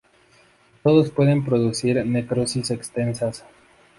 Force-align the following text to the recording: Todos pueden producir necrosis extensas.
Todos 0.81 1.11
pueden 1.11 1.45
producir 1.45 2.03
necrosis 2.07 2.71
extensas. 2.71 3.45